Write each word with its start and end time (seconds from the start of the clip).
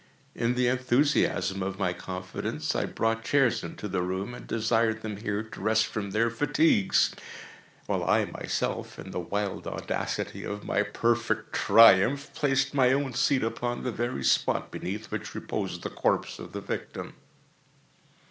In 0.33 0.55
the 0.55 0.67
enthusiasm 0.67 1.61
of 1.61 1.77
my 1.77 1.93
confidence, 1.93 2.75
I 2.75 2.85
brought 2.87 3.23
chairs 3.23 3.63
into 3.63 3.87
the 3.87 4.01
room, 4.01 4.33
and 4.33 4.47
desired 4.47 5.03
them 5.03 5.17
here 5.17 5.43
to 5.43 5.61
rest 5.61 5.85
from 5.85 6.09
their 6.09 6.31
fatigues, 6.31 7.13
while 7.85 8.03
I 8.03 8.25
myself, 8.25 8.97
in 8.97 9.11
the 9.11 9.19
wild 9.19 9.67
audacity 9.67 10.43
of 10.43 10.63
my 10.63 10.81
perfect 10.81 11.53
triumph, 11.53 12.33
placed 12.33 12.73
my 12.73 12.91
own 12.91 13.13
seat 13.13 13.43
upon 13.43 13.83
the 13.83 13.91
very 13.91 14.23
spot 14.23 14.71
beneath 14.71 15.11
which 15.11 15.35
reposed 15.35 15.83
the 15.83 15.91
corpse 15.91 16.39
of 16.39 16.53
the 16.53 16.61
victim. 16.61 17.13